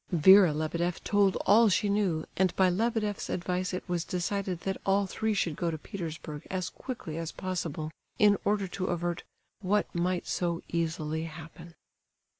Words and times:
Vera 0.11 0.51
Lebedeff 0.51 1.03
told 1.03 1.35
all 1.45 1.69
she 1.69 1.87
knew, 1.87 2.25
and 2.35 2.55
by 2.55 2.71
Lebedeff's 2.71 3.29
advice 3.29 3.71
it 3.71 3.83
was 3.87 4.03
decided 4.03 4.61
that 4.61 4.81
all 4.83 5.05
three 5.05 5.35
should 5.35 5.55
go 5.55 5.69
to 5.69 5.77
Petersburg 5.77 6.41
as 6.49 6.71
quickly 6.71 7.19
as 7.19 7.31
possible, 7.31 7.91
in 8.17 8.35
order 8.43 8.67
to 8.67 8.85
avert 8.87 9.21
"what 9.59 9.93
might 9.93 10.25
so 10.25 10.63
easily 10.69 11.25
happen." 11.25 11.75